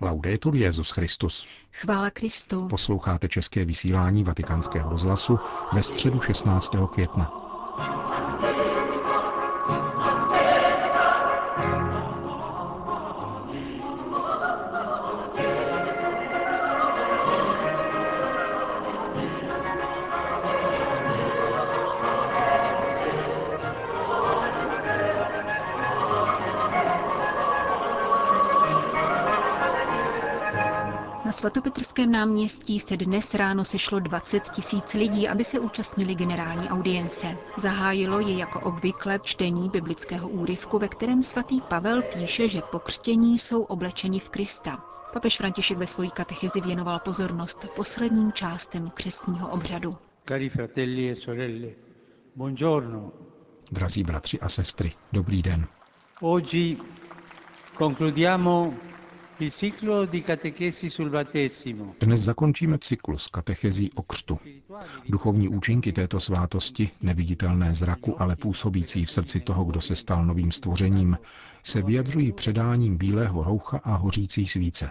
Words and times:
Laudetur 0.00 0.56
Jezus 0.56 0.90
Christus. 0.90 1.46
Chvála 1.72 2.10
Kristu. 2.10 2.68
Posloucháte 2.68 3.28
české 3.28 3.64
vysílání 3.64 4.24
Vatikánského 4.24 4.90
rozhlasu 4.90 5.38
ve 5.72 5.82
středu 5.82 6.20
16. 6.20 6.72
května. 6.92 7.32
Svatopetrském 31.34 32.12
náměstí 32.12 32.80
se 32.80 32.96
dnes 32.96 33.34
ráno 33.34 33.64
sešlo 33.64 34.00
20 34.00 34.42
tisíc 34.50 34.94
lidí, 34.94 35.28
aby 35.28 35.44
se 35.44 35.58
účastnili 35.60 36.14
generální 36.14 36.68
audience. 36.68 37.36
Zahájilo 37.56 38.20
je 38.20 38.36
jako 38.36 38.60
obvykle 38.60 39.18
čtení 39.22 39.68
biblického 39.70 40.28
úryvku, 40.28 40.78
ve 40.78 40.88
kterém 40.88 41.22
svatý 41.22 41.60
Pavel 41.60 42.02
píše, 42.02 42.48
že 42.48 42.60
pokřtění 42.70 43.38
jsou 43.38 43.62
oblečeni 43.62 44.20
v 44.20 44.28
Krista. 44.30 44.84
Papež 45.12 45.36
František 45.36 45.78
ve 45.78 45.86
svojí 45.86 46.10
katechezi 46.10 46.60
věnoval 46.60 46.98
pozornost 46.98 47.66
posledním 47.76 48.32
částem 48.32 48.90
křestního 48.90 49.48
obřadu. 49.48 49.90
Cari 50.28 50.48
fratelli 50.48 51.10
e 51.10 51.14
sorelle, 51.16 51.68
buongiorno. 52.36 53.10
Drazí 53.72 54.04
bratři 54.04 54.40
a 54.40 54.48
sestry, 54.48 54.92
dobrý 55.12 55.42
den. 55.42 55.66
Oggi 56.20 56.76
concludiamo 57.78 58.74
Dnes 62.00 62.20
zakončíme 62.20 62.78
cyklus 62.78 63.28
katechezí 63.28 63.92
o 63.92 64.02
křtu. 64.02 64.38
Duchovní 65.08 65.48
účinky 65.48 65.92
této 65.92 66.20
svátosti, 66.20 66.90
neviditelné 67.02 67.74
zraku, 67.74 68.22
ale 68.22 68.36
působící 68.36 69.04
v 69.04 69.10
srdci 69.10 69.40
toho, 69.40 69.64
kdo 69.64 69.80
se 69.80 69.96
stal 69.96 70.24
novým 70.24 70.52
stvořením, 70.52 71.18
se 71.62 71.82
vyjadřují 71.82 72.32
předáním 72.32 72.96
bílého 72.96 73.44
roucha 73.44 73.80
a 73.84 73.94
hořící 73.96 74.46
svíce. 74.46 74.90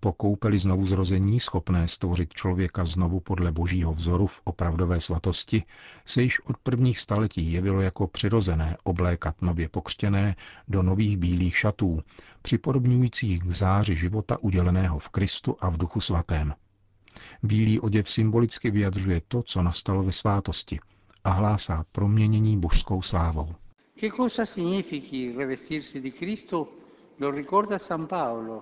Po 0.00 0.12
koupeli 0.12 0.58
znovu 0.58 0.86
zrození, 0.86 1.40
schopné 1.40 1.88
stvořit 1.88 2.32
člověka 2.34 2.84
znovu 2.84 3.20
podle 3.20 3.52
božího 3.52 3.92
vzoru 3.92 4.26
v 4.26 4.40
opravdové 4.44 5.00
svatosti, 5.00 5.62
se 6.06 6.22
již 6.22 6.40
od 6.40 6.56
prvních 6.56 6.98
staletí 6.98 7.52
jevilo 7.52 7.80
jako 7.80 8.06
přirozené 8.06 8.76
oblékat 8.84 9.42
nově 9.42 9.68
pokřtěné 9.68 10.36
do 10.68 10.82
nových 10.82 11.16
bílých 11.16 11.56
šatů, 11.56 12.00
připodobňujících 12.42 13.42
k 13.42 13.50
záři 13.50 13.96
života 13.96 14.38
uděleného 14.40 14.98
v 14.98 15.08
Kristu 15.08 15.56
a 15.60 15.70
v 15.70 15.76
Duchu 15.76 16.00
Svatém. 16.00 16.54
Bílý 17.42 17.80
oděv 17.80 18.10
symbolicky 18.10 18.70
vyjadřuje 18.70 19.22
to, 19.28 19.42
co 19.42 19.62
nastalo 19.62 20.02
ve 20.02 20.12
svátosti 20.12 20.78
a 21.24 21.30
hlásá 21.30 21.84
proměnění 21.92 22.58
božskou 22.60 23.02
slávou. 23.02 23.54
Che 24.00 24.10
cosa 24.10 24.42
revestirsi 25.36 26.00
di 26.00 26.12
Cristo? 26.12 26.83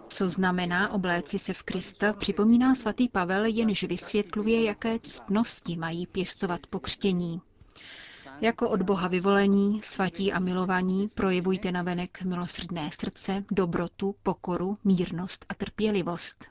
Co 0.09 0.29
znamená 0.31 0.93
obléci 0.93 1.39
se 1.39 1.53
v 1.55 1.63
Krista, 1.63 2.13
připomíná 2.13 2.75
svatý 2.75 3.09
Pavel, 3.09 3.45
jenž 3.45 3.85
vysvětluje, 3.85 4.63
jaké 4.65 4.99
ctnosti 4.99 5.77
mají 5.77 6.07
pěstovat 6.07 6.67
pokřtění. 6.67 7.41
Jako 8.41 8.71
od 8.71 8.83
Boha 8.83 9.09
vyvolení, 9.09 9.81
svatí 9.83 10.33
a 10.33 10.39
milovaní, 10.39 11.09
projevujte 11.09 11.73
na 11.73 11.83
venek 11.83 12.23
milosrdné 12.23 12.91
srdce, 12.93 13.45
dobrotu, 13.51 14.15
pokoru, 14.23 14.79
mírnost 14.85 15.47
a 15.49 15.55
trpělivost. 15.55 16.47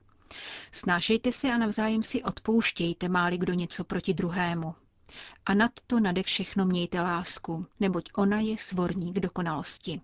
Snášejte 0.72 1.32
se 1.32 1.52
a 1.52 1.58
navzájem 1.58 2.04
si 2.04 2.24
odpouštějte, 2.24 3.10
máli 3.10 3.38
kdo 3.38 3.54
něco 3.54 3.84
proti 3.84 4.14
druhému. 4.14 4.76
A 5.46 5.54
nad 5.54 5.72
to 5.88 6.00
nade 6.00 6.24
všechno 6.24 6.66
mějte 6.66 7.02
lásku, 7.02 7.66
neboť 7.80 8.10
ona 8.18 8.40
je 8.40 8.58
svorník 8.58 9.20
dokonalosti. 9.20 10.02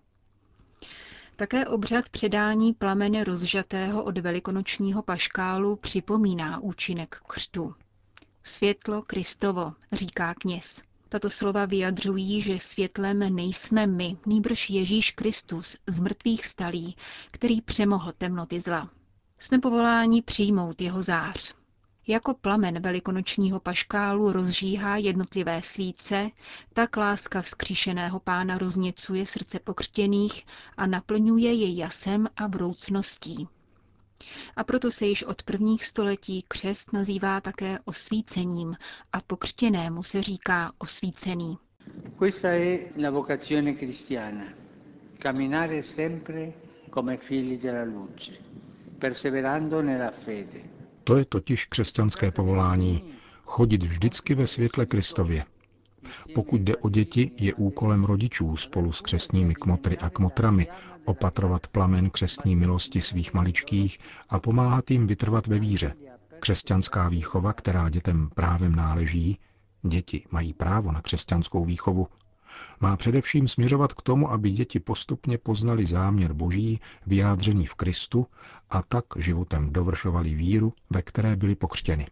Také 1.38 1.66
obřad 1.66 2.08
předání 2.08 2.72
plamene 2.72 3.24
rozžatého 3.24 4.04
od 4.04 4.18
velikonočního 4.18 5.02
paškálu 5.02 5.76
připomíná 5.76 6.60
účinek 6.60 7.20
křtu. 7.26 7.74
Světlo 8.42 9.02
Kristovo, 9.02 9.72
říká 9.92 10.34
kněz. 10.34 10.82
Tato 11.08 11.30
slova 11.30 11.64
vyjadřují, 11.66 12.42
že 12.42 12.58
světlem 12.60 13.18
nejsme 13.36 13.86
my, 13.86 14.16
nýbrž 14.26 14.70
Ježíš 14.70 15.10
Kristus 15.10 15.76
z 15.86 16.00
mrtvých 16.00 16.46
stalí, 16.46 16.96
který 17.30 17.60
přemohl 17.60 18.12
temnoty 18.18 18.60
zla. 18.60 18.90
Jsme 19.38 19.58
povoláni 19.58 20.22
přijmout 20.22 20.80
jeho 20.80 21.02
zář. 21.02 21.54
Jako 22.10 22.34
plamen 22.34 22.82
velikonočního 22.82 23.60
paškálu 23.60 24.32
rozžíhá 24.32 24.96
jednotlivé 24.96 25.62
svíce, 25.62 26.30
tak 26.72 26.96
láska 26.96 27.42
vzkříšeného 27.42 28.20
pána 28.20 28.58
rozněcuje 28.58 29.26
srdce 29.26 29.58
pokřtěných 29.58 30.46
a 30.76 30.86
naplňuje 30.86 31.52
je 31.52 31.74
jasem 31.74 32.28
a 32.36 32.46
vroucností. 32.46 33.48
A 34.56 34.64
proto 34.64 34.90
se 34.90 35.06
již 35.06 35.22
od 35.22 35.42
prvních 35.42 35.84
století 35.84 36.44
křest 36.48 36.92
nazývá 36.92 37.40
také 37.40 37.78
osvícením 37.84 38.76
a 39.12 39.20
pokřtěnému 39.20 40.02
se 40.02 40.22
říká 40.22 40.72
osvícený. 40.78 41.58
Questa 42.18 42.48
è 42.48 42.78
la 43.02 43.10
vocazione 43.10 43.72
cristiana. 43.74 44.44
Camminare 45.18 45.82
sempre 45.82 46.52
come 46.94 47.16
figli 47.16 47.56
della 47.58 47.84
luce, 47.84 48.30
perseverando 48.98 49.82
nella 49.82 50.10
fede. 50.10 50.77
To 51.08 51.16
je 51.16 51.24
totiž 51.24 51.64
křesťanské 51.64 52.30
povolání. 52.30 53.04
Chodit 53.44 53.82
vždycky 53.82 54.34
ve 54.34 54.46
světle 54.46 54.86
Kristově. 54.86 55.44
Pokud 56.34 56.60
jde 56.60 56.76
o 56.76 56.88
děti, 56.88 57.30
je 57.36 57.54
úkolem 57.54 58.04
rodičů 58.04 58.56
spolu 58.56 58.92
s 58.92 59.00
křestními 59.00 59.54
kmotry 59.54 59.98
a 59.98 60.10
kmotrami 60.10 60.68
opatrovat 61.04 61.66
plamen 61.66 62.10
křestní 62.10 62.56
milosti 62.56 63.02
svých 63.02 63.34
maličkých 63.34 63.98
a 64.28 64.40
pomáhat 64.40 64.90
jim 64.90 65.06
vytrvat 65.06 65.46
ve 65.46 65.58
víře. 65.58 65.94
Křesťanská 66.40 67.08
výchova, 67.08 67.52
která 67.52 67.88
dětem 67.88 68.30
právem 68.34 68.74
náleží, 68.74 69.38
děti 69.82 70.24
mají 70.30 70.52
právo 70.52 70.92
na 70.92 71.02
křesťanskou 71.02 71.64
výchovu, 71.64 72.08
má 72.80 72.96
především 72.96 73.48
směřovat 73.48 73.92
k 73.92 74.02
tomu, 74.02 74.30
aby 74.32 74.50
děti 74.50 74.80
postupně 74.80 75.38
poznali 75.38 75.86
záměr 75.86 76.32
Boží 76.32 76.80
vyjádřený 77.06 77.66
v 77.66 77.74
Kristu 77.74 78.26
a 78.70 78.82
tak 78.82 79.04
životem 79.16 79.72
dovršovali 79.72 80.34
víru, 80.34 80.72
ve 80.90 81.02
které 81.02 81.36
byli 81.36 81.54
pokřtěni. 81.54 82.06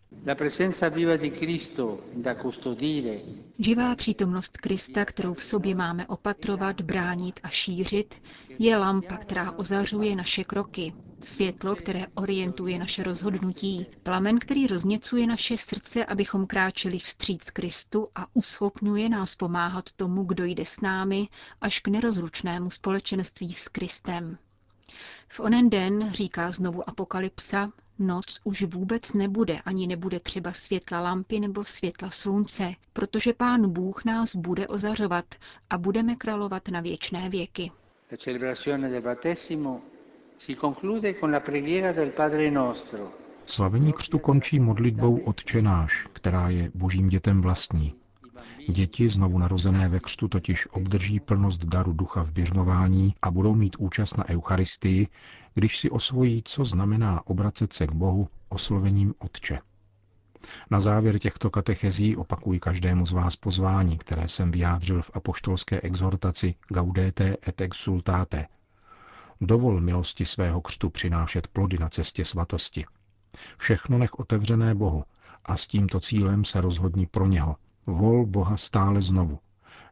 Živá 3.59 3.97
přítomnost 3.97 4.57
Krista, 4.59 5.05
kterou 5.05 5.35
v 5.35 5.43
sobě 5.43 5.75
máme 5.75 6.07
opatrovat, 6.07 6.81
bránit 6.81 7.41
a 7.43 7.49
šířit, 7.49 8.23
je 8.59 8.77
lampa, 8.77 9.17
která 9.17 9.53
ozařuje 9.53 10.17
naše 10.17 10.45
kroky, 10.45 10.93
světlo, 11.21 11.77
které 11.77 12.07
orientuje 12.15 12.79
naše 12.79 13.03
rozhodnutí, 13.03 13.87
plamen, 14.03 14.39
který 14.39 14.67
rozněcuje 14.67 15.27
naše 15.27 15.57
srdce, 15.59 16.05
abychom 16.05 16.47
kráčeli 16.47 16.99
vstříc 16.99 17.51
Kristu 17.51 18.09
a 18.15 18.27
uschopňuje 18.35 19.09
nás 19.09 19.37
pomáhat 19.37 19.93
tomu, 19.93 20.25
kdo 20.25 20.45
jde 20.45 20.67
s 20.67 20.81
námi, 20.81 21.29
až 21.61 21.81
k 21.81 21.89
nerozlučnému 21.89 22.71
společenství 22.71 23.55
s 23.55 23.69
Kristem. 23.69 24.39
V 25.29 25.41
onen 25.41 25.71
den, 25.71 26.11
říká 26.13 26.51
znovu 26.51 26.89
Apokalypsa, 26.89 27.73
noc 27.99 28.41
už 28.45 28.63
vůbec 28.63 29.13
nebude, 29.13 29.61
ani 29.65 29.87
nebude 29.87 30.21
třeba 30.21 30.53
světla 30.53 31.01
lampy 31.01 31.41
nebo 31.41 31.65
světla 31.65 32.11
slunce, 32.11 32.73
protože 32.93 33.33
Pán 33.33 33.73
Bůh 33.73 34.05
nás 34.05 34.37
bude 34.37 34.67
ozařovat 34.69 35.25
a 35.71 35.79
budeme 35.79 36.17
královat 36.17 36.69
na 36.69 36.81
věčné 36.81 37.31
věky. 37.31 37.71
La 38.13 38.17
celebrazione 38.19 38.89
del 38.91 39.03
battesimo 39.03 39.81
Slavení 43.47 43.93
křtu 43.93 44.19
končí 44.19 44.61
modlitbou 44.61 45.17
Otče 45.17 45.63
náš, 45.63 46.07
která 46.13 46.49
je 46.49 46.71
božím 46.75 47.09
dětem 47.09 47.41
vlastní. 47.41 47.95
Děti 48.69 49.09
znovu 49.09 49.39
narozené 49.39 49.89
ve 49.89 50.01
křtu 50.01 50.29
totiž 50.29 50.67
obdrží 50.67 51.21
plnost 51.21 51.65
daru 51.65 51.93
ducha 51.93 52.23
v 52.25 52.33
běžmování 52.33 53.15
a 53.23 53.31
budou 53.31 53.55
mít 53.55 53.77
účast 53.79 54.17
na 54.19 54.29
Eucharistii, 54.29 55.09
když 55.55 55.79
si 55.79 55.91
osvojí, 55.91 56.43
co 56.45 56.65
znamená 56.65 57.27
obracet 57.27 57.73
se 57.73 57.87
k 57.87 57.93
Bohu 57.93 58.29
oslovením 58.49 59.15
Otče. 59.19 59.59
Na 60.71 60.81
závěr 60.81 61.19
těchto 61.19 61.51
katechezí 61.51 62.17
opakuji 62.17 62.61
každému 62.61 63.07
z 63.07 63.13
vás 63.13 63.37
pozvání, 63.37 63.99
které 63.99 64.29
jsem 64.29 64.51
vyjádřil 64.51 65.03
v 65.03 65.11
apoštolské 65.15 65.81
exhortaci 65.81 66.55
Gaudete 66.69 67.37
et 67.49 67.61
exultate. 67.61 68.47
Dovol 69.41 69.81
milosti 69.81 70.25
svého 70.27 70.61
křtu 70.61 70.91
přinášet 70.91 71.47
plody 71.49 71.79
na 71.79 71.89
cestě 71.89 72.25
svatosti. 72.25 72.85
Všechno 73.59 73.99
nech 73.99 74.15
otevřené 74.15 74.75
Bohu 74.75 75.05
a 75.45 75.57
s 75.57 75.67
tímto 75.67 76.01
cílem 76.01 76.45
se 76.45 76.61
rozhodni 76.61 77.07
pro 77.07 77.27
něho, 77.27 77.57
Vol 77.87 78.27
Boha 78.27 78.57
stále 78.57 79.03
znovu. 79.03 79.39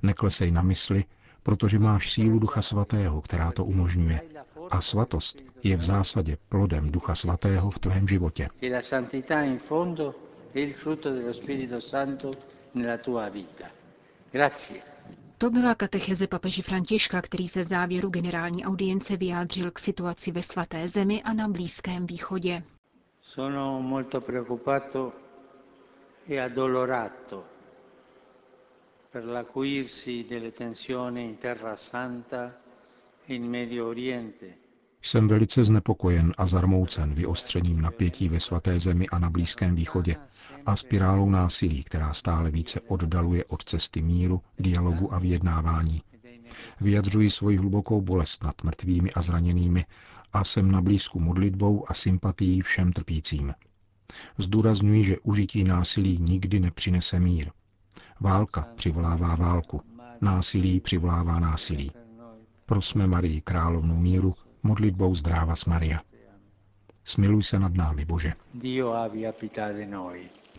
Neklesej 0.03 0.51
na 0.51 0.63
mysli, 0.63 1.05
protože 1.43 1.79
máš 1.79 2.13
sílu 2.13 2.39
Ducha 2.39 2.63
Svatého, 2.63 3.23
která 3.23 3.53
to 3.53 3.65
umožňuje. 3.65 4.21
A 4.71 4.81
svatost 4.81 5.43
je 5.63 5.77
v 5.77 5.83
zásadě 5.83 6.37
plodem 6.49 6.91
Ducha 6.91 7.15
Svatého 7.15 7.71
v 7.71 7.79
tvém 7.79 8.09
životě. 8.09 8.49
To 15.39 15.51
byla 15.51 15.75
katecheze 15.75 16.27
papeže 16.27 16.63
Františka, 16.63 17.23
který 17.23 17.49
se 17.49 17.63
v 17.63 17.67
závěru 17.67 18.11
generální 18.11 18.65
audience 18.65 19.17
vyjádřil 19.17 19.71
k 19.71 19.79
situaci 19.79 20.33
ve 20.33 20.43
svaté 20.43 20.89
zemi 20.89 21.23
a 21.23 21.33
na 21.33 21.49
Blízkém 21.49 22.07
východě. 22.07 22.63
Sono 23.23 23.81
molto 23.83 24.21
preoccupato 24.21 25.13
e 26.29 26.39
addolorato 26.41 27.45
per 29.11 29.25
l'acuirsi 29.25 30.25
delle 30.29 30.51
tensioni 30.53 31.25
in 31.25 31.37
Terra 31.37 31.77
Santa 31.77 32.55
e 33.27 33.35
in 33.35 33.49
Medio 33.49 33.87
Oriente. 33.89 34.64
Jsem 35.05 35.29
velice 35.29 35.65
znepokojen 35.65 36.33
a 36.39 36.47
zarmoucen 36.47 37.15
vyostřením 37.15 37.81
napětí 37.81 38.29
ve 38.29 38.41
svaté 38.41 38.81
zemi 38.81 39.09
a 39.09 39.19
na 39.19 39.31
Blízkém 39.31 39.75
východě 39.75 40.17
a 40.67 40.77
spirálou 40.77 41.31
násilí, 41.31 41.85
která 41.85 42.15
stále 42.15 42.51
více 42.51 42.81
oddaluje 42.81 43.45
od 43.45 43.65
cesty 43.65 44.03
míru, 44.03 44.43
dialogu 44.59 45.15
a 45.15 45.19
vyjednávání. 45.19 46.03
Vyjadřuji 46.81 47.31
svoji 47.31 47.57
hlubokou 47.57 48.01
bolest 48.01 48.45
nad 48.45 48.65
mrtvými 48.65 49.13
a 49.13 49.21
zraněnými 49.21 49.87
a 50.33 50.45
jsem 50.45 50.71
na 50.71 50.83
blízku 50.83 51.21
modlitbou 51.21 51.85
a 51.91 51.95
sympatií 51.95 52.61
všem 52.61 52.93
trpícím. 52.93 53.55
Zdůrazňuji, 54.39 55.05
že 55.05 55.19
užití 55.19 55.65
násilí 55.65 56.19
nikdy 56.19 56.61
nepřinese 56.61 57.21
mír. 57.21 57.51
Válka 58.21 58.69
přivolává 58.75 59.37
válku, 59.37 59.81
násilí 60.21 60.81
přivolává 60.81 61.41
násilí. 61.41 61.93
Prosme 62.67 63.07
Marii 63.07 63.41
královnu 63.41 63.97
míru 63.97 64.35
modlitbou 64.65 65.15
zdráva 65.15 65.55
Maria. 65.67 66.01
Smiluj 67.05 67.43
se 67.43 67.59
nad 67.59 67.75
námi, 67.75 68.05
Bože. 68.05 68.33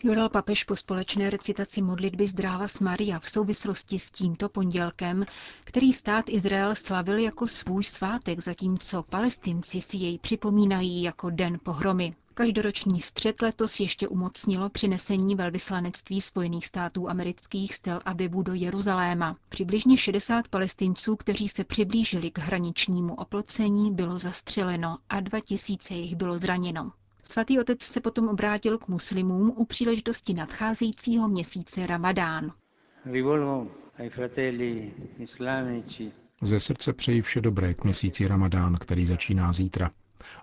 Dodal 0.04 0.28
papež 0.28 0.64
po 0.64 0.76
společné 0.76 1.30
recitaci 1.30 1.82
modlitby 1.82 2.26
Zdráva 2.26 2.68
s 2.68 2.80
Maria 2.80 3.18
v 3.18 3.28
souvislosti 3.28 3.98
s 3.98 4.10
tímto 4.10 4.48
pondělkem, 4.48 5.24
který 5.64 5.92
stát 5.92 6.24
Izrael 6.28 6.74
slavil 6.74 7.18
jako 7.18 7.46
svůj 7.46 7.84
svátek, 7.84 8.40
zatímco 8.40 9.02
palestinci 9.02 9.80
si 9.82 9.96
jej 9.96 10.18
připomínají 10.18 11.02
jako 11.02 11.30
den 11.30 11.58
pohromy. 11.62 12.14
Každoroční 12.38 13.00
střet 13.00 13.42
letos 13.42 13.80
ještě 13.80 14.08
umocnilo 14.08 14.70
přinesení 14.70 15.34
velvyslanectví 15.34 16.20
Spojených 16.20 16.66
států 16.66 17.08
amerických 17.10 17.74
z 17.74 17.80
Tel 17.80 18.00
Avivu 18.04 18.42
do 18.42 18.54
Jeruzaléma. 18.54 19.36
Přibližně 19.48 19.96
60 19.96 20.48
palestinců, 20.48 21.16
kteří 21.16 21.48
se 21.48 21.64
přiblížili 21.64 22.30
k 22.30 22.38
hraničnímu 22.38 23.14
oplocení, 23.14 23.94
bylo 23.94 24.18
zastřeleno 24.18 24.98
a 25.08 25.20
2000 25.20 25.94
jich 25.94 26.16
bylo 26.16 26.38
zraněno. 26.38 26.92
Svatý 27.22 27.58
otec 27.58 27.82
se 27.82 28.00
potom 28.00 28.28
obrátil 28.28 28.78
k 28.78 28.88
muslimům 28.88 29.52
u 29.56 29.64
příležitosti 29.64 30.34
nadcházejícího 30.34 31.28
měsíce 31.28 31.86
Ramadán. 31.86 32.52
Ze 36.42 36.60
srdce 36.60 36.92
přeji 36.92 37.22
vše 37.22 37.40
dobré 37.40 37.74
k 37.74 37.84
měsíci 37.84 38.28
Ramadán, 38.28 38.74
který 38.74 39.06
začíná 39.06 39.52
zítra. 39.52 39.90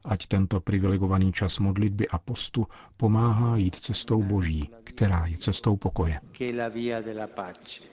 Ať 0.06 0.28
tento 0.28 0.60
privilegovaný 0.60 1.32
čas 1.32 1.60
modlitby 1.60 2.08
a 2.08 2.18
postu 2.18 2.68
pomáhá 2.98 3.58
jít 3.58 3.76
cestou 3.76 4.24
Boží, 4.24 4.70
která 4.84 5.26
je 5.26 5.38
cestou 5.38 5.76
pokoje. 5.78 6.20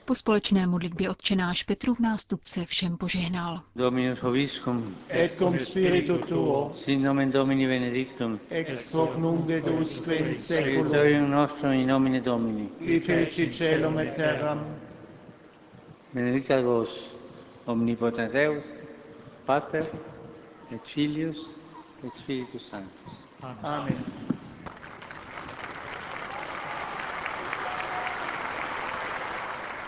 Po 0.05 0.15
společné 0.15 0.67
modlitbě 0.67 1.09
odčenáš 1.09 1.63
Petru 1.63 1.93
v 1.93 1.99
nástupce 1.99 2.65
všem 2.65 2.97
požehnal. 2.97 3.61
Dominus 3.75 4.19
Hoviscum, 4.19 4.95
et 5.09 5.35
cum 5.37 5.59
spiritu 5.59 6.17
tuo, 6.17 6.71
sin 6.75 7.03
nomen 7.03 7.31
Domini 7.31 7.67
benedictum, 7.67 8.39
ex 8.49 8.93
hoc 8.93 9.17
nunc 9.17 9.49
et 9.49 9.67
usque 9.67 10.15
in 10.15 10.35
seculum, 10.37 11.29
nostrum 11.31 11.71
in 11.71 11.87
nomine 11.87 12.21
Domini. 12.21 12.67
qui 12.77 12.99
feci 12.99 13.49
celum 13.51 13.99
et 13.99 14.13
terram, 14.15 14.59
Benedicat 16.13 16.61
vos, 16.63 16.89
omnipotens 17.65 18.31
Deus, 18.31 18.63
Pater, 19.45 19.85
et 20.71 20.79
Filius, 20.83 21.37
et 22.03 22.15
Spiritus 22.15 22.67
Sanctus. 22.67 23.13
Amen. 23.63 24.05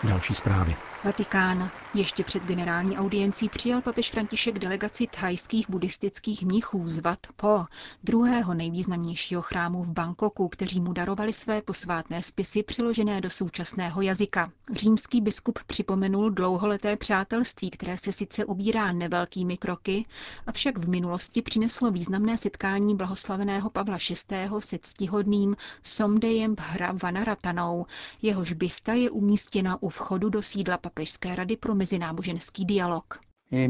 Další 0.04 0.34
zprávy. 0.34 0.76
Vatikán. 1.04 1.70
Ještě 1.94 2.24
před 2.24 2.42
generální 2.42 2.98
audiencí 2.98 3.48
přijal 3.48 3.82
papež 3.82 4.10
František 4.10 4.58
delegaci 4.58 5.06
thajských 5.20 5.70
buddhistických 5.70 6.42
mnichů 6.42 6.88
z 6.88 6.98
Wat 6.98 7.18
Po, 7.36 7.64
druhého 8.04 8.54
nejvýznamnějšího 8.54 9.42
chrámu 9.42 9.82
v 9.82 9.90
Bangkoku, 9.90 10.48
kteří 10.48 10.80
mu 10.80 10.92
darovali 10.92 11.32
své 11.32 11.62
posvátné 11.62 12.22
spisy 12.22 12.62
přiložené 12.62 13.20
do 13.20 13.30
současného 13.30 14.02
jazyka. 14.02 14.52
Římský 14.72 15.20
biskup 15.20 15.58
připomenul 15.66 16.30
dlouholeté 16.30 16.96
přátelství, 16.96 17.70
které 17.70 17.98
se 17.98 18.12
sice 18.12 18.44
ubírá 18.44 18.92
nevelkými 18.92 19.56
kroky, 19.56 20.06
avšak 20.46 20.78
v 20.78 20.88
minulosti 20.88 21.42
přineslo 21.42 21.90
významné 21.90 22.36
setkání 22.36 22.96
blahoslaveného 22.96 23.70
Pavla 23.70 23.98
VI. 24.30 24.48
se 24.58 24.78
ctihodným 24.82 25.56
Somdejem 25.82 26.54
Bhra 26.54 26.92
Vanaratanou. 27.02 27.86
Jehož 28.22 28.52
bysta 28.52 28.92
je 28.92 29.10
umístěna 29.10 29.82
u 29.82 29.88
vchodu 29.88 30.28
do 30.28 30.42
sídla 30.42 30.78
Papežské 30.96 31.34
rady 31.36 31.56
pro 31.56 31.74
mezináboženský 31.74 32.64
dialog. 32.64 33.20
E 33.52 33.68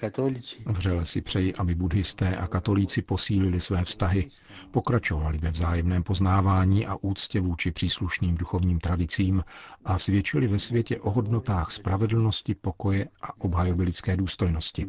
cattolici 0.00 0.56
Vřele 0.66 1.06
si 1.06 1.20
přeji, 1.20 1.52
aby 1.54 1.74
buddhisté 1.74 2.36
a 2.36 2.46
katolíci 2.46 3.02
posílili 3.02 3.60
své 3.60 3.84
vztahy, 3.84 4.28
pokračovali 4.70 5.38
ve 5.38 5.50
vzájemném 5.50 6.02
poznávání 6.02 6.86
a 6.86 6.96
úctě 7.00 7.40
vůči 7.40 7.70
příslušným 7.70 8.34
duchovním 8.34 8.78
tradicím 8.78 9.44
a 9.84 9.98
svědčili 9.98 10.46
ve 10.46 10.58
světě 10.58 11.00
o 11.00 11.10
hodnotách 11.10 11.70
spravedlnosti, 11.70 12.54
pokoje 12.54 13.08
a 13.22 13.40
obhajoby 13.40 13.82
lidské 13.84 14.16
důstojnosti. 14.16 14.86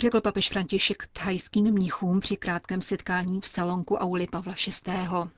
Řekl 0.00 0.20
papež 0.20 0.48
František 0.48 1.06
thajským 1.12 1.64
mnichům 1.72 2.20
při 2.20 2.36
krátkém 2.36 2.80
setkání 2.80 3.40
v 3.40 3.46
salonku 3.46 3.94
auly 3.96 4.26
Pavla 4.26 4.54
VI. 4.86 4.92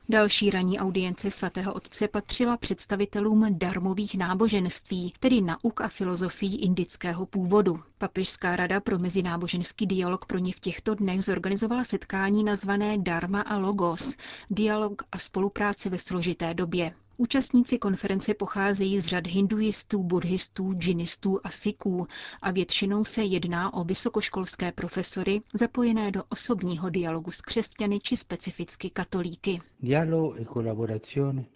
Další 0.09 0.49
ranní 0.49 0.79
audience 0.79 1.31
svatého 1.31 1.73
otce 1.73 2.07
patřila 2.07 2.57
představitelům 2.57 3.57
darmových 3.57 4.15
náboženství, 4.17 5.13
tedy 5.19 5.41
nauk 5.41 5.81
a 5.81 5.87
filozofii 5.87 6.55
indického 6.55 7.25
původu. 7.25 7.79
Papežská 7.97 8.55
rada 8.55 8.79
pro 8.79 8.99
mezináboženský 8.99 9.87
dialog 9.87 10.25
pro 10.25 10.37
ně 10.37 10.53
v 10.53 10.59
těchto 10.59 10.95
dnech 10.95 11.23
zorganizovala 11.23 11.83
setkání 11.83 12.43
nazvané 12.43 12.97
Dharma 12.97 13.41
a 13.41 13.57
Logos, 13.57 14.15
dialog 14.49 15.01
a 15.11 15.17
spolupráce 15.17 15.89
ve 15.89 15.97
složité 15.97 16.53
době. 16.53 16.93
Účastníci 17.17 17.77
konference 17.77 18.33
pocházejí 18.33 18.99
z 18.99 19.05
řad 19.05 19.27
hinduistů, 19.27 20.03
buddhistů, 20.03 20.73
džinistů 20.73 21.39
a 21.43 21.49
siků 21.49 22.07
a 22.41 22.51
většinou 22.51 23.03
se 23.03 23.23
jedná 23.23 23.73
o 23.73 23.83
vysokoškolské 23.83 24.71
profesory 24.71 25.41
zapojené 25.53 26.11
do 26.11 26.23
osobního 26.29 26.89
dialogu 26.89 27.31
s 27.31 27.41
křesťany 27.41 27.99
či 27.99 28.17
specificky 28.17 28.89
katolíky. 28.89 29.61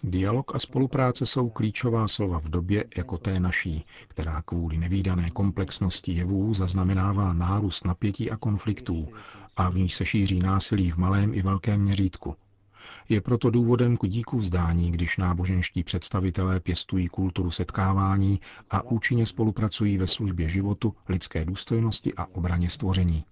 Dialog 0.04 0.56
a 0.56 0.60
spolupráce 0.60 1.26
jsou 1.26 1.50
klíčová 1.50 2.08
slova 2.08 2.40
v 2.40 2.50
době 2.50 2.86
jako 2.98 3.18
té 3.18 3.40
naší, 3.40 3.86
která 4.08 4.42
kvůli 4.42 4.78
nevýdané 4.78 5.30
komplexnosti 5.30 6.12
jevů 6.12 6.54
zaznamenává 6.54 7.34
nárůst 7.34 7.86
napětí 7.86 8.32
a 8.32 8.38
konfliktů 8.38 9.08
a 9.58 9.70
v 9.70 9.76
ní 9.76 9.90
se 9.90 10.06
šíří 10.06 10.40
násilí 10.40 10.92
v 10.92 10.98
malém 10.98 11.34
i 11.34 11.42
velkém 11.42 11.82
měřítku. 11.82 12.36
Je 13.10 13.22
proto 13.22 13.50
důvodem 13.50 13.98
k 13.98 14.08
díku 14.08 14.38
vzdání, 14.38 14.92
když 14.92 15.18
náboženští 15.18 15.84
představitelé 15.84 16.60
pěstují 16.60 17.08
kulturu 17.08 17.52
setkávání 17.52 18.40
a 18.70 18.82
účinně 18.82 19.26
spolupracují 19.26 19.98
ve 19.98 20.08
službě 20.08 20.50
životu, 20.50 20.96
lidské 21.10 21.46
důstojnosti 21.46 22.14
a 22.18 22.26
obraně 22.36 22.70
stvoření. 22.70 23.24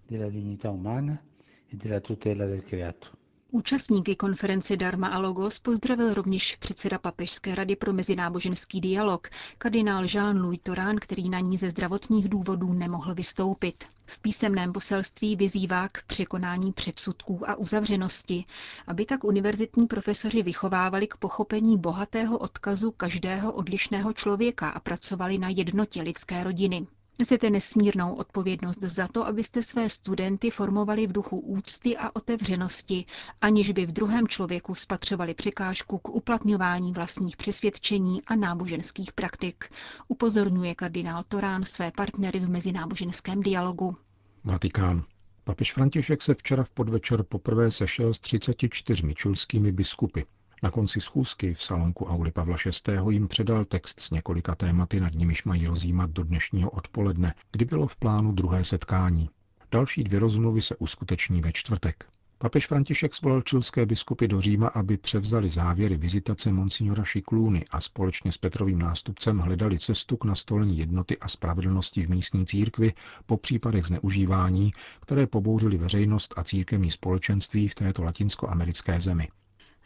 Účastníky 3.52 4.16
konference 4.16 4.78
Dharma 4.78 5.08
a 5.08 5.20
Logos 5.20 5.60
pozdravil 5.60 6.14
rovněž 6.14 6.56
předseda 6.56 6.98
Papežské 7.00 7.56
rady 7.56 7.76
pro 7.76 7.94
mezináboženský 7.94 8.82
dialog, 8.82 9.30
kardinál 9.58 10.04
Jean-Louis 10.04 10.60
Torán, 10.64 10.96
který 11.02 11.30
na 11.30 11.40
ní 11.40 11.58
ze 11.58 11.70
zdravotních 11.72 12.30
důvodů 12.30 12.74
nemohl 12.74 13.16
vystoupit. 13.16 13.84
V 14.06 14.20
písemném 14.20 14.74
poselství 14.74 15.36
vyzývá 15.36 15.88
k 15.88 16.04
překonání 16.04 16.74
předsudků 16.74 17.50
a 17.50 17.56
uzavřenosti, 17.56 18.46
aby 18.88 19.06
tak 19.06 19.24
univerzitní 19.24 19.88
profesoři 19.88 20.44
vychovávali 20.44 21.08
k 21.08 21.18
pochopení 21.18 21.78
bohatého 21.78 22.38
odkazu 22.38 22.92
každého 22.92 23.52
odlišného 23.52 24.14
člověka 24.14 24.70
a 24.70 24.80
pracovali 24.80 25.38
na 25.38 25.50
jednotě 25.50 26.02
lidské 26.02 26.44
rodiny. 26.44 26.88
Nesete 27.20 27.50
nesmírnou 27.50 28.14
odpovědnost 28.14 28.80
za 28.82 29.08
to, 29.08 29.28
abyste 29.28 29.64
své 29.64 29.90
studenty 29.90 30.50
formovali 30.50 31.08
v 31.08 31.12
duchu 31.12 31.40
úcty 31.40 31.98
a 31.98 32.16
otevřenosti, 32.16 33.06
aniž 33.42 33.72
by 33.72 33.86
v 33.86 33.92
druhém 33.92 34.28
člověku 34.28 34.76
spatřovali 34.76 35.34
překážku 35.34 35.98
k 35.98 36.10
uplatňování 36.10 36.94
vlastních 36.94 37.38
přesvědčení 37.38 38.22
a 38.28 38.36
náboženských 38.36 39.12
praktik, 39.14 39.66
upozorňuje 40.08 40.76
kardinál 40.76 41.24
Torán 41.28 41.64
své 41.64 41.92
partnery 41.92 42.40
v 42.40 42.50
mezináboženském 42.50 43.42
dialogu. 43.42 43.98
Vatikán. 44.44 45.04
Papež 45.44 45.74
František 45.74 46.22
se 46.22 46.34
včera 46.34 46.64
v 46.64 46.70
podvečer 46.70 47.24
poprvé 47.24 47.72
sešel 47.72 48.14
s 48.14 48.20
34 48.20 49.14
čilskými 49.16 49.72
biskupy. 49.72 50.22
Na 50.66 50.72
konci 50.72 51.02
schůzky 51.02 51.54
v 51.54 51.64
salonku 51.64 52.06
Auli 52.06 52.32
Pavla 52.32 52.58
VI. 52.88 52.94
jim 53.10 53.28
předal 53.28 53.66
text 53.66 54.00
s 54.00 54.12
několika 54.12 54.56
tématy, 54.56 55.00
nad 55.00 55.14
nimiž 55.14 55.44
mají 55.44 55.68
rozjímat 55.68 56.10
do 56.12 56.24
dnešního 56.24 56.70
odpoledne, 56.70 57.34
kdy 57.52 57.66
bylo 57.66 57.88
v 57.88 57.96
plánu 57.96 58.32
druhé 58.32 58.64
setkání. 58.64 59.30
Další 59.72 60.04
dvě 60.04 60.20
rozmluvy 60.20 60.62
se 60.62 60.76
uskuteční 60.76 61.42
ve 61.42 61.52
čtvrtek. 61.52 62.06
Papež 62.38 62.68
František 62.68 63.14
svolal 63.14 63.42
čilské 63.42 63.86
biskupy 63.86 64.28
do 64.28 64.42
Říma, 64.42 64.68
aby 64.68 64.98
převzali 64.98 65.50
závěry 65.50 65.98
vizitace 65.98 66.52
monsignora 66.52 67.04
Šiklůny 67.04 67.66
a 67.72 67.82
společně 67.82 68.32
s 68.32 68.38
Petrovým 68.38 68.80
nástupcem 68.80 69.38
hledali 69.38 69.80
cestu 69.80 70.18
k 70.18 70.26
nastolení 70.26 70.78
jednoty 70.78 71.18
a 71.18 71.28
spravedlnosti 71.28 72.04
v 72.06 72.10
místní 72.10 72.46
církvi 72.46 72.94
po 73.26 73.38
případech 73.38 73.86
zneužívání, 73.86 74.74
které 75.00 75.28
pobouřily 75.28 75.78
veřejnost 75.78 76.34
a 76.38 76.44
církevní 76.44 76.92
společenství 76.92 77.68
v 77.68 77.76
této 77.76 78.04
latinskoamerické 78.04 79.00
zemi. 79.00 79.28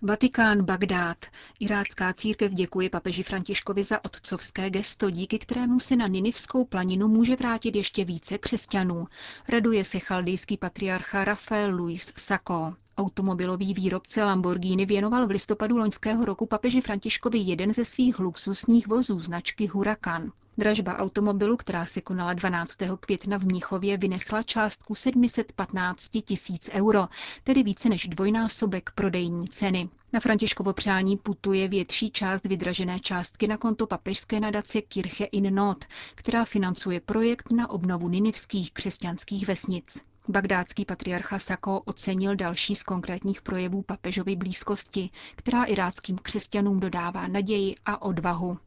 Vatikán 0.02 0.64
Bagdád. 0.66 1.18
Irácká 1.60 2.14
církev 2.14 2.52
děkuje 2.54 2.90
papeži 2.90 3.24
Františkovi 3.24 3.84
za 3.84 4.06
otcovské 4.06 4.70
gesto, 4.70 5.10
díky 5.10 5.40
kterému 5.40 5.80
se 5.80 5.96
na 5.96 6.08
Ninivskou 6.08 6.66
planinu 6.66 7.08
může 7.08 7.36
vrátit 7.36 7.76
ještě 7.76 8.06
více 8.06 8.38
křesťanů. 8.38 9.08
Raduje 9.50 9.86
se 9.86 10.00
chaldejský 10.00 10.58
patriarcha 10.58 11.26
Rafael 11.26 11.76
Luis 11.76 12.14
Sacco. 12.18 12.74
Automobilový 12.98 13.74
výrobce 13.74 14.24
Lamborghini 14.24 14.86
věnoval 14.86 15.28
v 15.28 15.32
listopadu 15.32 15.78
loňského 15.78 16.26
roku 16.26 16.46
papeži 16.46 16.82
Františkovi 16.82 17.40
jeden 17.40 17.74
ze 17.74 17.86
svých 17.86 18.20
luxusních 18.20 18.88
vozů 18.88 19.20
značky 19.20 19.68
Huracan. 19.68 20.32
Dražba 20.60 20.98
automobilu, 20.98 21.58
která 21.58 21.86
se 21.86 22.02
konala 22.02 22.34
12. 22.34 22.78
května 23.00 23.38
v 23.40 23.44
Mnichově, 23.44 23.98
vynesla 23.98 24.44
částku 24.44 24.96
715 24.96 26.10
tisíc 26.26 26.70
euro, 26.74 27.08
tedy 27.44 27.64
více 27.64 27.90
než 27.90 28.08
dvojnásobek 28.08 28.92
prodejní 28.96 29.48
ceny. 29.48 29.90
Na 30.14 30.20
Františkovo 30.20 30.74
přání 30.74 31.18
putuje 31.18 31.68
větší 31.68 32.10
část 32.12 32.46
vydražené 32.46 33.00
částky 33.00 33.48
na 33.48 33.58
konto 33.58 33.88
papežské 33.88 34.40
nadace 34.40 34.82
Kirche 34.82 35.26
in 35.26 35.56
Not, 35.56 35.86
která 36.16 36.46
financuje 36.46 37.00
projekt 37.00 37.52
na 37.52 37.70
obnovu 37.70 38.08
ninivských 38.10 38.72
křesťanských 38.72 39.48
vesnic. 39.48 40.04
Bagdátský 40.28 40.86
patriarcha 40.86 41.40
Sako 41.40 41.82
ocenil 41.86 42.36
další 42.36 42.76
z 42.76 42.84
konkrétních 42.84 43.42
projevů 43.42 43.82
papežovy 43.82 44.36
blízkosti, 44.36 45.10
která 45.36 45.64
iráckým 45.64 46.18
křesťanům 46.18 46.80
dodává 46.80 47.28
naději 47.28 47.76
a 47.86 48.02
odvahu. 48.02 48.58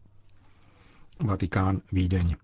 Vatikán, 1.25 1.81
Vídeň. 1.93 2.35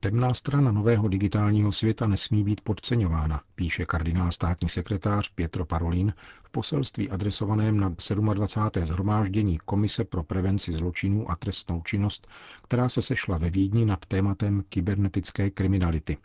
Temná 0.00 0.34
strana 0.34 0.72
nového 0.72 1.08
digitálního 1.08 1.72
světa 1.72 2.06
nesmí 2.06 2.44
být 2.44 2.60
podceňována, 2.60 3.40
píše 3.54 3.86
kardinál 3.86 4.32
státní 4.32 4.68
sekretář 4.68 5.28
Pietro 5.34 5.64
Parolin 5.64 6.14
v 6.44 6.50
poselství 6.50 7.10
adresovaném 7.10 7.80
na 7.80 7.94
27. 8.34 8.86
zhromáždění 8.86 9.58
Komise 9.58 10.04
pro 10.04 10.22
prevenci 10.22 10.72
zločinů 10.72 11.30
a 11.30 11.36
trestnou 11.36 11.82
činnost, 11.82 12.28
která 12.62 12.88
se 12.88 13.02
sešla 13.02 13.38
ve 13.38 13.50
Vídni 13.50 13.86
nad 13.86 14.06
tématem 14.06 14.64
kybernetické 14.68 15.50
kriminality. 15.50 16.16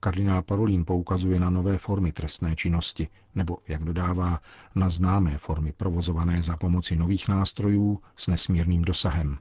Kardinál 0.00 0.42
Parolín 0.42 0.84
poukazuje 0.84 1.40
na 1.40 1.50
nové 1.50 1.78
formy 1.78 2.12
trestné 2.12 2.56
činnosti, 2.56 3.08
nebo, 3.34 3.58
jak 3.68 3.84
dodává, 3.84 4.40
na 4.74 4.90
známé 4.90 5.38
formy 5.38 5.72
provozované 5.76 6.42
za 6.42 6.56
pomoci 6.56 6.96
nových 6.96 7.28
nástrojů 7.28 8.00
s 8.16 8.28
nesmírným 8.28 8.82
dosahem. 8.82 9.38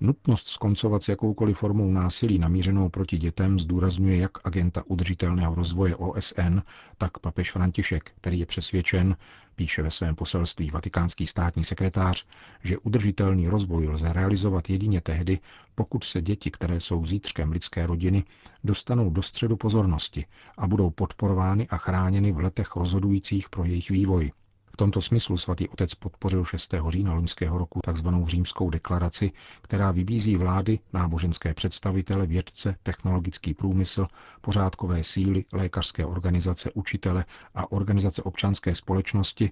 Nutnost 0.00 0.48
skoncovat 0.48 1.02
s 1.02 1.08
jakoukoliv 1.08 1.58
formou 1.58 1.92
násilí 1.92 2.38
namířenou 2.38 2.88
proti 2.88 3.18
dětem 3.18 3.58
zdůrazňuje 3.58 4.16
jak 4.16 4.30
agenta 4.46 4.82
udržitelného 4.86 5.54
rozvoje 5.54 5.96
OSN, 5.96 6.58
tak 6.98 7.18
papež 7.18 7.52
František, 7.52 8.10
který 8.20 8.38
je 8.40 8.46
přesvědčen, 8.46 9.16
píše 9.56 9.82
ve 9.82 9.90
svém 9.90 10.14
poselství 10.14 10.70
vatikánský 10.70 11.26
státní 11.26 11.64
sekretář, 11.64 12.26
že 12.62 12.78
udržitelný 12.78 13.48
rozvoj 13.48 13.88
lze 13.88 14.12
realizovat 14.12 14.70
jedině 14.70 15.00
tehdy, 15.00 15.38
pokud 15.74 16.04
se 16.04 16.22
děti, 16.22 16.50
které 16.50 16.80
jsou 16.80 17.04
zítřkem 17.04 17.52
lidské 17.52 17.86
rodiny, 17.86 18.24
dostanou 18.64 19.10
do 19.10 19.22
středu 19.22 19.56
pozornosti 19.56 20.24
a 20.58 20.66
budou 20.66 20.90
podporovány 20.90 21.68
a 21.68 21.76
chráněny 21.76 22.32
v 22.32 22.38
letech 22.38 22.76
rozhodujících 22.76 23.48
pro 23.48 23.64
jejich 23.64 23.90
vývoj 23.90 24.32
tomto 24.78 25.00
smyslu 25.00 25.36
svatý 25.36 25.68
otec 25.68 25.94
podpořil 25.94 26.44
6. 26.44 26.74
října 26.88 27.14
loňského 27.14 27.58
roku 27.58 27.80
tzv. 27.92 28.08
římskou 28.26 28.70
deklaraci, 28.70 29.32
která 29.62 29.90
vybízí 29.90 30.36
vlády, 30.36 30.78
náboženské 30.92 31.54
představitele, 31.54 32.26
vědce, 32.26 32.76
technologický 32.82 33.54
průmysl, 33.54 34.06
pořádkové 34.40 35.04
síly, 35.04 35.44
lékařské 35.52 36.06
organizace, 36.06 36.70
učitele 36.74 37.24
a 37.54 37.72
organizace 37.72 38.22
občanské 38.22 38.74
společnosti, 38.74 39.50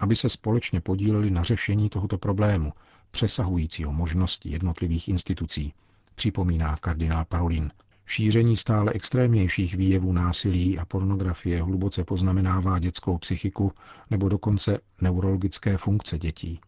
aby 0.00 0.16
se 0.16 0.28
společně 0.28 0.80
podíleli 0.80 1.30
na 1.30 1.42
řešení 1.42 1.88
tohoto 1.88 2.18
problému, 2.18 2.72
přesahujícího 3.10 3.92
možnosti 3.92 4.48
jednotlivých 4.50 5.08
institucí, 5.08 5.72
připomíná 6.14 6.76
kardinál 6.76 7.24
Parolin. 7.24 7.70
Šíření 8.10 8.56
stále 8.56 8.92
extrémnějších 8.92 9.74
výjevů 9.74 10.12
násilí 10.12 10.78
a 10.78 10.84
pornografie 10.84 11.62
hluboce 11.62 12.04
poznamenává 12.04 12.78
dětskou 12.78 13.18
psychiku 13.18 13.72
nebo 14.10 14.28
dokonce 14.28 14.78
neurologické 15.00 15.76
funkce 15.76 16.18
dětí. 16.18 16.60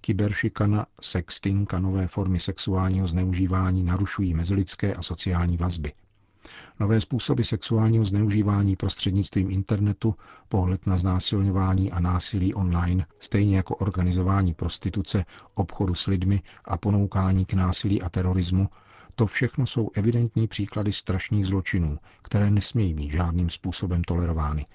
Kyberšikana, 0.00 0.86
sexting 1.00 1.74
a 1.74 1.78
nové 1.78 2.06
formy 2.06 2.40
sexuálního 2.40 3.08
zneužívání 3.08 3.84
narušují 3.84 4.34
mezilidské 4.34 4.94
a 4.94 5.02
sociální 5.02 5.56
vazby. 5.56 5.92
Nové 6.80 7.00
způsoby 7.00 7.42
sexuálního 7.42 8.04
zneužívání 8.04 8.76
prostřednictvím 8.76 9.50
internetu, 9.50 10.14
pohled 10.48 10.86
na 10.86 10.98
znásilňování 10.98 11.92
a 11.92 12.00
násilí 12.00 12.54
online, 12.54 13.06
stejně 13.18 13.56
jako 13.56 13.76
organizování 13.76 14.54
prostituce, 14.54 15.24
obchodu 15.54 15.94
s 15.94 16.06
lidmi 16.06 16.42
a 16.64 16.76
ponoukání 16.78 17.44
k 17.44 17.54
násilí 17.54 18.02
a 18.02 18.08
terorismu, 18.08 18.68
to 19.16 19.26
všechno 19.26 19.66
jsou 19.66 19.90
evidentní 19.94 20.48
příklady 20.48 20.92
strašných 20.92 21.46
zločinů, 21.46 21.98
které 22.22 22.50
nesmějí 22.50 22.94
být 22.94 23.10
žádným 23.10 23.50
způsobem 23.50 24.04
tolerovány, 24.04 24.66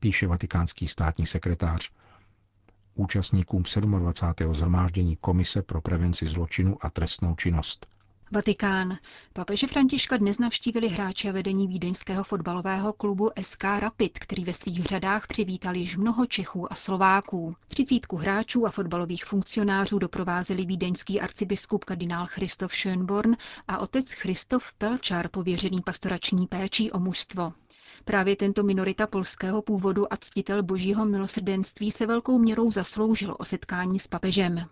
píše 0.00 0.26
vatikánský 0.26 0.88
státní 0.88 1.26
sekretář 1.26 1.90
účastníkům 2.94 3.62
27. 3.98 4.54
zhromáždění 4.54 5.16
Komise 5.16 5.62
pro 5.62 5.80
prevenci 5.80 6.26
zločinu 6.26 6.76
a 6.80 6.90
trestnou 6.90 7.34
činnost. 7.34 7.86
Vatikán. 8.32 8.98
Papeže 9.32 9.66
Františka 9.66 10.16
dnes 10.16 10.38
navštívili 10.38 10.88
hráče 10.88 11.32
vedení 11.32 11.68
vídeňského 11.68 12.24
fotbalového 12.24 12.92
klubu 12.92 13.30
SK 13.40 13.64
Rapid, 13.64 14.18
který 14.18 14.44
ve 14.44 14.54
svých 14.54 14.84
řadách 14.84 15.26
přivítal 15.26 15.74
již 15.76 15.96
mnoho 15.96 16.26
Čechů 16.26 16.72
a 16.72 16.74
Slováků. 16.74 17.56
Třicítku 17.68 18.16
hráčů 18.16 18.66
a 18.66 18.70
fotbalových 18.70 19.24
funkcionářů 19.24 19.98
doprovázeli 19.98 20.64
vídeňský 20.64 21.20
arcibiskup 21.20 21.84
kardinál 21.84 22.26
Christoph 22.26 22.72
Schönborn 22.74 23.36
a 23.68 23.78
otec 23.78 24.10
Christoph 24.12 24.72
Pelčar, 24.78 25.28
pověřený 25.28 25.80
pastorační 25.80 26.46
péčí 26.46 26.92
o 26.92 26.98
mužstvo. 26.98 27.52
Právě 28.04 28.36
tento 28.36 28.62
minorita 28.62 29.06
polského 29.06 29.62
původu 29.62 30.12
a 30.12 30.16
ctitel 30.16 30.62
božího 30.62 31.04
milosrdenství 31.06 31.90
se 31.90 32.06
velkou 32.06 32.38
měrou 32.38 32.70
zasloužil 32.70 33.36
o 33.38 33.44
setkání 33.44 33.98
s 33.98 34.06
papežem. 34.08 34.66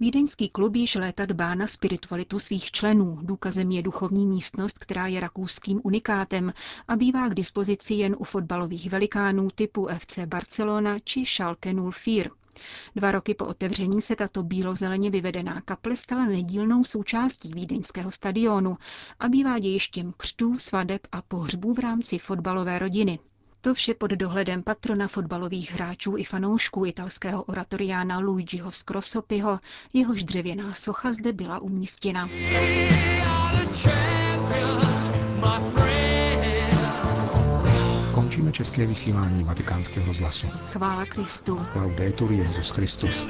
Vídeňský 0.00 0.48
klub 0.48 0.76
již 0.76 0.94
léta 0.94 1.26
dbá 1.26 1.54
na 1.54 1.66
spiritualitu 1.66 2.38
svých 2.38 2.70
členů. 2.70 3.18
Důkazem 3.22 3.70
je 3.70 3.82
duchovní 3.82 4.26
místnost, 4.26 4.78
která 4.78 5.06
je 5.06 5.20
rakouským 5.20 5.80
unikátem 5.84 6.52
a 6.88 6.96
bývá 6.96 7.28
k 7.28 7.34
dispozici 7.34 7.94
jen 7.94 8.16
u 8.18 8.24
fotbalových 8.24 8.90
velikánů 8.90 9.48
typu 9.54 9.88
FC 9.98 10.18
Barcelona 10.18 10.98
či 10.98 11.26
Schalke 11.26 11.74
04. 11.90 12.30
Dva 12.96 13.12
roky 13.12 13.34
po 13.34 13.46
otevření 13.46 14.02
se 14.02 14.16
tato 14.16 14.42
bílozeleně 14.42 15.10
vyvedená 15.10 15.60
kaple 15.60 15.96
stala 15.96 16.24
nedílnou 16.24 16.84
součástí 16.84 17.50
vídeňského 17.54 18.10
stadionu 18.10 18.76
a 19.20 19.28
bývá 19.28 19.58
dějištěm 19.58 20.12
křtů, 20.16 20.58
svadeb 20.58 21.06
a 21.12 21.22
pohřbů 21.22 21.74
v 21.74 21.78
rámci 21.78 22.18
fotbalové 22.18 22.78
rodiny. 22.78 23.18
To 23.66 23.74
vše 23.74 23.94
pod 23.94 24.10
dohledem 24.10 24.62
patrona 24.62 25.08
fotbalových 25.08 25.72
hráčů 25.72 26.16
i 26.16 26.24
fanoušků 26.24 26.86
italského 26.86 27.42
oratoriána 27.42 28.18
Luigiho 28.18 28.70
Scrosopiho, 28.70 29.58
jehož 29.92 30.24
dřevěná 30.24 30.72
socha 30.72 31.12
zde 31.12 31.32
byla 31.32 31.62
umístěna. 31.62 32.28
Končíme 38.14 38.52
české 38.52 38.86
vysílání 38.86 39.44
vatikánského 39.44 40.14
zlasu. 40.14 40.46
Chvála 40.46 41.06
Kristu. 41.06 41.66
Laudetur 41.74 42.32
Jezus 42.32 42.70
Christus. 42.70 43.26